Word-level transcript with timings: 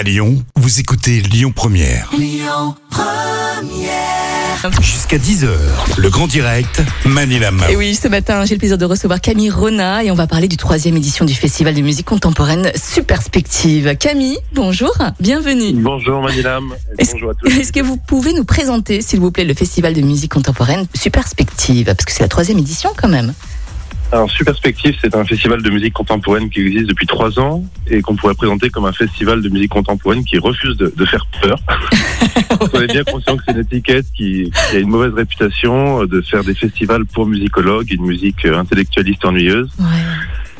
À 0.00 0.02
Lyon, 0.02 0.42
vous 0.56 0.80
écoutez 0.80 1.20
Lyon 1.20 1.52
Première. 1.54 2.10
Jusqu'à 4.80 5.18
10h, 5.18 5.48
le 5.98 6.08
grand 6.08 6.26
direct, 6.26 6.80
Manila 7.04 7.50
Mao. 7.50 7.68
Et 7.68 7.76
oui, 7.76 7.94
ce 7.94 8.08
matin, 8.08 8.46
j'ai 8.46 8.54
le 8.54 8.58
plaisir 8.60 8.78
de 8.78 8.86
recevoir 8.86 9.20
Camille 9.20 9.50
Rona 9.50 10.02
et 10.02 10.10
on 10.10 10.14
va 10.14 10.26
parler 10.26 10.48
du 10.48 10.56
troisième 10.56 10.96
édition 10.96 11.26
du 11.26 11.34
Festival 11.34 11.74
de 11.74 11.82
musique 11.82 12.06
contemporaine 12.06 12.72
Superspective. 12.82 13.94
Camille, 13.98 14.38
bonjour, 14.54 14.96
bienvenue. 15.20 15.74
Bonjour 15.74 16.30
et 16.30 16.38
Est-ce 16.98 17.12
bonjour 17.12 17.32
à 17.32 17.34
tous. 17.34 17.50
est-ce 17.58 17.70
que 17.70 17.80
vous 17.80 17.98
pouvez 17.98 18.32
nous 18.32 18.44
présenter, 18.44 19.02
s'il 19.02 19.20
vous 19.20 19.30
plaît, 19.30 19.44
le 19.44 19.52
Festival 19.52 19.92
de 19.92 20.00
musique 20.00 20.32
contemporaine 20.32 20.86
Superspective? 20.94 21.84
Parce 21.84 22.06
que 22.06 22.12
c'est 22.12 22.22
la 22.22 22.28
troisième 22.28 22.58
édition 22.58 22.88
quand 22.96 23.08
même. 23.08 23.34
Alors 24.12 24.28
Superspective, 24.28 24.96
c'est 25.00 25.14
un 25.14 25.24
festival 25.24 25.62
de 25.62 25.70
musique 25.70 25.92
contemporaine 25.94 26.50
qui 26.50 26.60
existe 26.60 26.86
depuis 26.88 27.06
trois 27.06 27.38
ans 27.38 27.64
et 27.86 28.02
qu'on 28.02 28.16
pourrait 28.16 28.34
présenter 28.34 28.68
comme 28.68 28.84
un 28.84 28.92
festival 28.92 29.40
de 29.40 29.48
musique 29.48 29.70
contemporaine 29.70 30.24
qui 30.24 30.36
refuse 30.38 30.76
de, 30.76 30.92
de 30.96 31.04
faire 31.04 31.24
peur. 31.40 31.56
On 32.74 32.80
est 32.80 32.88
bien 32.88 33.04
conscient 33.04 33.36
que 33.36 33.44
c'est 33.46 33.52
une 33.54 33.60
étiquette 33.60 34.06
qui, 34.16 34.50
qui 34.70 34.76
a 34.76 34.80
une 34.80 34.88
mauvaise 34.88 35.14
réputation 35.14 36.02
euh, 36.02 36.06
de 36.08 36.20
faire 36.22 36.42
des 36.42 36.54
festivals 36.54 37.06
pour 37.06 37.24
musicologues, 37.26 37.92
une 37.92 38.04
musique 38.04 38.44
euh, 38.46 38.58
intellectualiste 38.58 39.24
ennuyeuse. 39.24 39.70
Ouais. 39.78 39.86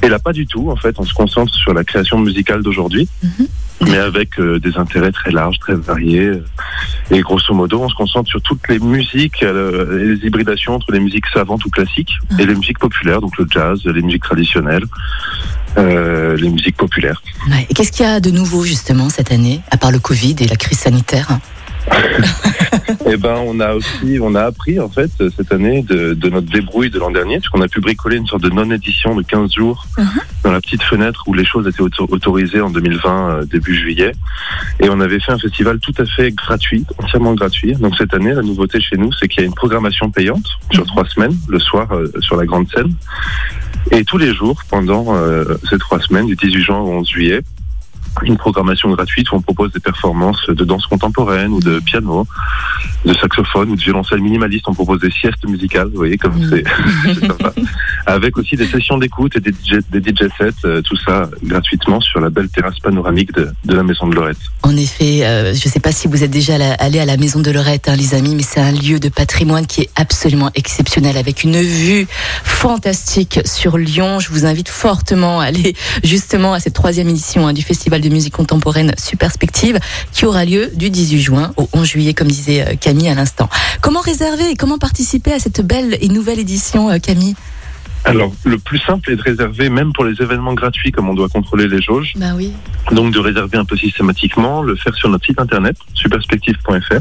Et 0.06 0.08
là, 0.08 0.20
pas 0.20 0.32
du 0.32 0.46
tout. 0.46 0.70
En 0.70 0.76
fait, 0.76 0.94
on 0.98 1.04
se 1.04 1.12
concentre 1.12 1.52
sur 1.52 1.74
la 1.74 1.82
création 1.82 2.18
musicale 2.20 2.62
d'aujourd'hui, 2.62 3.08
Mhm. 3.22 3.46
mais 3.88 3.96
avec 3.98 4.38
euh, 4.38 4.60
des 4.60 4.76
intérêts 4.76 5.12
très 5.12 5.32
larges, 5.32 5.58
très 5.58 5.74
variés. 5.74 6.30
Et 7.10 7.20
grosso 7.20 7.52
modo, 7.52 7.82
on 7.82 7.88
se 7.88 7.94
concentre 7.94 8.28
sur 8.28 8.40
toutes 8.40 8.68
les 8.68 8.78
musiques 8.78 9.42
euh, 9.42 10.14
les 10.14 10.26
hybridations 10.26 10.74
entre 10.74 10.92
les 10.92 11.00
musiques 11.00 11.26
savantes 11.32 11.64
ou 11.64 11.70
classiques 11.70 12.12
et 12.38 12.46
les 12.46 12.54
musiques 12.54 12.78
populaires, 12.78 13.20
donc 13.20 13.36
le 13.36 13.46
jazz, 13.50 13.84
les 13.84 14.02
musiques 14.02 14.22
traditionnelles, 14.22 14.84
euh, 15.76 16.36
les 16.36 16.48
musiques 16.48 16.76
populaires. 16.76 17.20
Ouais. 17.48 17.66
Et 17.68 17.74
qu'est-ce 17.74 17.90
qu'il 17.90 18.06
y 18.06 18.08
a 18.08 18.20
de 18.20 18.30
nouveau 18.30 18.64
justement 18.64 19.08
cette 19.08 19.32
année, 19.32 19.60
à 19.70 19.76
part 19.76 19.90
le 19.90 19.98
Covid 19.98 20.36
et 20.40 20.46
la 20.46 20.56
crise 20.56 20.78
sanitaire? 20.78 21.38
Eh 23.12 23.16
ben, 23.16 23.34
on 23.44 23.58
a 23.58 23.74
aussi, 23.74 24.18
on 24.22 24.36
a 24.36 24.42
appris 24.42 24.78
en 24.78 24.88
fait 24.88 25.10
cette 25.36 25.50
année 25.52 25.82
de, 25.82 26.14
de 26.14 26.28
notre 26.28 26.46
débrouille 26.46 26.90
de 26.90 26.98
l'an 27.00 27.10
dernier, 27.10 27.38
puisqu'on 27.38 27.60
a 27.60 27.66
pu 27.66 27.80
bricoler 27.80 28.16
une 28.18 28.26
sorte 28.26 28.42
de 28.42 28.50
non-édition 28.50 29.16
de 29.16 29.22
15 29.22 29.52
jours 29.52 29.84
Mhm. 29.98 30.06
dans 30.44 30.52
la 30.52 30.60
petite 30.60 30.82
fenêtre 30.84 31.24
où 31.26 31.34
les 31.34 31.44
choses 31.44 31.66
étaient 31.66 31.80
auto- 31.80 32.06
autorisées 32.10 32.60
en 32.60 32.70
2020 32.70 33.30
euh, 33.30 33.44
début 33.46 33.74
juillet, 33.74 34.12
et 34.78 34.88
on 34.88 35.00
avait 35.00 35.18
fait 35.18 35.32
un 35.32 35.38
festival 35.38 35.80
tout 35.80 35.92
à 35.98 36.04
fait 36.06 36.30
gratuit, 36.30 36.84
entièrement 36.98 37.34
gratuit. 37.34 37.72
Donc 37.74 37.96
cette 37.96 38.14
année, 38.14 38.32
la 38.32 38.42
nouveauté 38.42 38.80
chez 38.80 38.96
nous, 38.96 39.12
c'est 39.12 39.26
qu'il 39.26 39.40
y 39.40 39.44
a 39.44 39.46
une 39.46 39.54
programmation 39.54 40.10
payante 40.10 40.46
sur 40.70 40.86
trois 40.86 41.04
semaines, 41.06 41.36
le 41.48 41.58
soir 41.58 41.88
euh, 41.92 42.12
sur 42.20 42.36
la 42.36 42.46
grande 42.46 42.68
scène, 42.70 42.92
et 43.90 44.04
tous 44.04 44.18
les 44.18 44.32
jours 44.32 44.62
pendant 44.70 45.16
euh, 45.16 45.44
ces 45.68 45.78
trois 45.78 45.98
semaines, 46.00 46.26
du 46.26 46.36
18 46.36 46.62
juin 46.62 46.78
au 46.78 46.90
11 46.92 47.08
juillet. 47.08 47.40
Une 48.22 48.36
programmation 48.36 48.90
gratuite 48.90 49.30
où 49.32 49.36
on 49.36 49.40
propose 49.40 49.72
des 49.72 49.80
performances 49.80 50.46
de 50.48 50.64
danse 50.64 50.86
contemporaine 50.86 51.52
ou 51.52 51.60
de 51.60 51.80
piano, 51.80 52.26
de 53.04 53.14
saxophone 53.14 53.70
ou 53.70 53.76
de 53.76 53.80
violoncelle 53.80 54.20
minimaliste. 54.20 54.68
On 54.68 54.74
propose 54.74 55.00
des 55.00 55.10
siestes 55.10 55.46
musicales, 55.48 55.88
vous 55.88 55.96
voyez, 55.96 56.18
comme 56.18 56.34
c'est 56.48 56.64
c'est 57.04 57.26
sympa. 57.26 57.52
Avec 58.10 58.36
aussi 58.36 58.56
des 58.56 58.66
sessions 58.66 58.98
d'écoute 58.98 59.36
et 59.36 59.40
des 59.40 59.52
DJ, 59.52 60.28
sets, 60.36 60.50
euh, 60.64 60.82
tout 60.82 60.96
ça 60.96 61.30
gratuitement 61.44 62.00
sur 62.00 62.18
la 62.18 62.28
belle 62.28 62.48
terrasse 62.48 62.80
panoramique 62.80 63.32
de, 63.32 63.52
la 63.66 63.84
Maison 63.84 64.08
de 64.08 64.16
Lorette. 64.16 64.36
En 64.64 64.76
effet, 64.76 65.24
euh, 65.24 65.54
je 65.54 65.64
ne 65.64 65.70
sais 65.70 65.78
pas 65.78 65.92
si 65.92 66.08
vous 66.08 66.24
êtes 66.24 66.30
déjà 66.32 66.54
allé 66.80 66.98
à 66.98 67.04
la 67.04 67.16
Maison 67.16 67.38
de 67.38 67.52
Lorette, 67.52 67.88
hein, 67.88 67.94
les 67.94 68.14
amis, 68.14 68.34
mais 68.34 68.42
c'est 68.42 68.58
un 68.58 68.72
lieu 68.72 68.98
de 68.98 69.08
patrimoine 69.08 69.64
qui 69.64 69.82
est 69.82 69.90
absolument 69.94 70.50
exceptionnel, 70.56 71.16
avec 71.16 71.44
une 71.44 71.60
vue 71.60 72.08
fantastique 72.42 73.38
sur 73.44 73.78
Lyon. 73.78 74.18
Je 74.18 74.30
vous 74.30 74.44
invite 74.44 74.70
fortement 74.70 75.38
à 75.38 75.44
aller 75.44 75.76
justement 76.02 76.52
à 76.52 76.58
cette 76.58 76.74
troisième 76.74 77.08
édition 77.08 77.46
hein, 77.46 77.52
du 77.52 77.62
Festival 77.62 78.00
de 78.00 78.08
musique 78.08 78.34
contemporaine 78.34 78.92
Superspective, 78.98 79.78
qui 80.10 80.26
aura 80.26 80.44
lieu 80.44 80.68
du 80.74 80.90
18 80.90 81.20
juin 81.20 81.52
au 81.56 81.68
11 81.72 81.86
juillet, 81.86 82.14
comme 82.14 82.28
disait 82.28 82.62
euh, 82.62 82.74
Camille 82.74 83.08
à 83.08 83.14
l'instant. 83.14 83.48
Comment 83.80 84.00
réserver 84.00 84.50
et 84.50 84.56
comment 84.56 84.78
participer 84.78 85.32
à 85.32 85.38
cette 85.38 85.64
belle 85.64 85.96
et 86.00 86.08
nouvelle 86.08 86.40
édition, 86.40 86.98
Camille? 86.98 87.36
Alors, 88.04 88.32
le 88.44 88.58
plus 88.58 88.78
simple 88.78 89.10
est 89.12 89.16
de 89.16 89.22
réserver, 89.22 89.68
même 89.68 89.92
pour 89.92 90.04
les 90.04 90.20
événements 90.22 90.54
gratuits, 90.54 90.90
comme 90.90 91.08
on 91.08 91.14
doit 91.14 91.28
contrôler 91.28 91.68
les 91.68 91.82
jauges, 91.82 92.14
Bah 92.16 92.32
oui. 92.34 92.52
donc 92.92 93.12
de 93.12 93.18
réserver 93.18 93.58
un 93.58 93.64
peu 93.64 93.76
systématiquement, 93.76 94.62
le 94.62 94.74
faire 94.74 94.94
sur 94.94 95.08
notre 95.10 95.26
site 95.26 95.38
internet, 95.38 95.76
superspective.fr, 95.94 97.00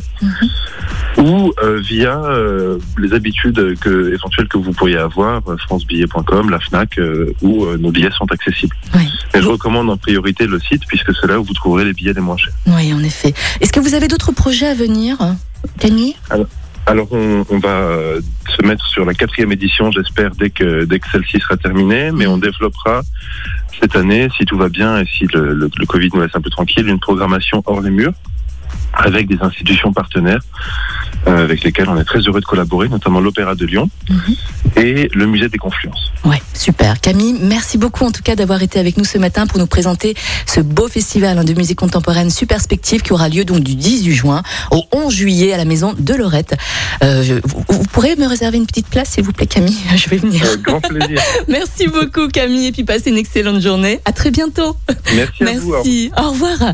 ou 1.22 1.54
euh, 1.64 1.80
via 1.80 2.20
euh, 2.26 2.78
les 2.98 3.14
habitudes 3.14 3.78
que, 3.80 4.14
éventuelles 4.14 4.48
que 4.48 4.58
vous 4.58 4.74
pourriez 4.74 4.98
avoir, 4.98 5.42
euh, 5.50 5.58
francebillet.com, 5.58 6.50
la 6.50 6.60
FNAC, 6.60 6.98
euh, 7.00 7.34
où 7.42 7.66
euh, 7.66 7.78
nos 7.78 7.92
billets 7.92 8.12
sont 8.12 8.30
accessibles. 8.32 8.76
Oui. 8.96 9.08
Mais 9.34 9.42
je 9.42 9.48
recommande 9.48 9.90
en 9.90 9.98
priorité 9.98 10.48
le 10.48 10.60
site, 10.60 10.82
puisque 10.88 11.14
c'est 11.16 11.28
là 11.28 11.40
où 11.40 11.44
vous 11.44 11.54
trouverez 11.54 11.86
les 11.86 11.94
billets 11.94 12.14
les 12.14 12.22
moins 12.22 12.38
chers. 12.38 12.54
Oui, 12.68 12.94
en 12.94 13.04
effet. 13.04 13.34
Est-ce 13.62 13.72
que 13.72 13.80
vous 13.80 13.94
avez 13.94 14.08
d'autres 14.08 14.32
projets 14.34 14.68
à 14.68 14.74
venir, 14.76 15.18
Camille? 15.80 16.16
Alors 16.86 17.08
on, 17.12 17.46
on 17.52 17.60
va 17.60 17.70
euh, 17.70 18.22
se 18.60 18.66
mettre 18.66 18.86
sur 18.88 19.06
la 19.06 19.14
quatrième 19.14 19.52
édition, 19.52 19.92
j'espère, 19.92 20.32
dès 20.32 20.50
que, 20.50 20.86
dès 20.86 21.00
que 21.00 21.10
celle-ci 21.10 21.40
sera 21.40 21.58
terminée, 21.58 22.12
mais 22.12 22.28
on 22.28 22.38
développera 22.38 23.02
cette 23.80 23.96
année, 23.96 24.28
si 24.38 24.46
tout 24.46 24.58
va 24.58 24.70
bien 24.70 25.00
et 25.00 25.06
si 25.06 25.26
le, 25.34 25.54
le, 25.54 25.70
le 25.78 25.86
Covid 25.86 26.10
nous 26.14 26.22
laisse 26.22 26.36
un 26.36 26.42
peu 26.42 26.50
tranquille, 26.50 26.88
une 26.88 27.00
programmation 27.00 27.64
hors 27.66 27.82
les 27.82 27.92
murs 27.92 28.14
avec 28.94 29.28
des 29.28 29.38
institutions 29.42 29.94
partenaires 29.94 30.40
euh, 31.28 31.44
avec 31.44 31.64
lesquelles 31.64 31.90
on 31.90 31.98
est 31.98 32.04
très 32.06 32.20
heureux 32.20 32.40
de 32.42 32.46
collaborer, 32.46 32.88
notamment 32.90 33.20
l'Opéra 33.20 33.56
de 33.56 33.66
Lyon 33.66 33.90
Mhm. 34.10 34.36
et 34.78 35.10
le 35.14 35.26
Musée 35.26 35.50
des 35.50 35.58
Confluences. 35.58 36.12
Ouais, 36.26 36.42
super. 36.54 37.00
Camille, 37.00 37.36
merci 37.42 37.78
beaucoup 37.78 38.04
en 38.06 38.12
tout 38.12 38.22
cas 38.24 38.36
d'avoir 38.36 38.62
été 38.62 38.80
avec 38.80 38.98
nous 38.98 39.04
ce 39.06 39.18
matin 39.18 39.48
pour 39.48 39.60
nous 39.60 39.68
présenter 39.68 40.16
ce 40.46 40.60
beau 40.62 40.88
festival 40.88 41.38
hein, 41.38 41.44
de 41.44 41.54
musique 41.54 41.80
contemporaine 41.80 42.30
Superspective 42.30 43.02
qui 43.02 43.14
aura 43.14 43.30
lieu 43.30 43.46
donc 43.46 43.60
du 43.62 43.76
18 43.76 44.14
juin 44.14 44.44
au 44.72 44.84
11 44.92 45.14
juillet 45.14 45.54
à 45.54 45.58
la 45.58 45.66
maison 45.66 45.94
de 45.98 46.14
Lorette. 46.14 46.56
Euh, 47.04 47.24
je- 47.24 47.36
vous, 47.44 47.64
vous 47.70 47.84
pourrez 47.86 48.16
me 48.16 48.26
réserver 48.28 48.58
une 48.58 48.66
petite 48.68 48.88
place 48.88 49.10
s'il 49.12 49.24
vous 49.24 49.32
plaît 49.34 49.48
Camille? 49.48 49.78
Je 49.96 50.10
vais 50.10 50.18
venir. 50.18 50.44
Avec 50.44 50.62
grand 50.62 50.82
plaisir. 50.82 51.22
Merci 51.48 51.88
beaucoup 51.88 52.28
Camille 52.28 52.68
et 52.68 52.72
puis 52.72 52.84
passez 52.84 53.10
une 53.10 53.18
excellente 53.18 53.62
journée. 53.62 54.00
À 54.06 54.12
très 54.12 54.32
bientôt. 54.32 54.76
Merci, 55.16 55.44
à 55.44 55.52
vous. 55.54 55.72
au 55.74 55.76
revoir. 55.76 55.84
Merci. 55.84 56.12
Au 56.18 56.30
revoir. 56.32 56.74